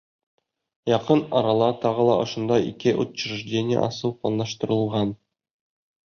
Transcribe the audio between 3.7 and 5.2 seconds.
асыу планлаштырылған.